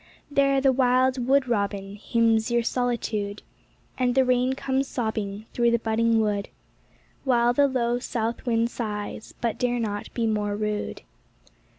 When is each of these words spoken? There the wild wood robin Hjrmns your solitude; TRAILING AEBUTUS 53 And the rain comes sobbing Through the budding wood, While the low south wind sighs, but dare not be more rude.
There 0.31 0.59
the 0.59 0.71
wild 0.71 1.27
wood 1.27 1.47
robin 1.47 1.95
Hjrmns 1.95 2.49
your 2.49 2.63
solitude; 2.63 3.43
TRAILING 3.97 3.97
AEBUTUS 3.97 3.99
53 3.99 4.05
And 4.07 4.15
the 4.15 4.25
rain 4.25 4.53
comes 4.53 4.87
sobbing 4.87 5.45
Through 5.53 5.69
the 5.69 5.77
budding 5.77 6.19
wood, 6.19 6.49
While 7.23 7.53
the 7.53 7.67
low 7.67 7.99
south 7.99 8.43
wind 8.47 8.71
sighs, 8.71 9.35
but 9.41 9.59
dare 9.59 9.79
not 9.79 10.11
be 10.15 10.25
more 10.25 10.55
rude. 10.55 11.03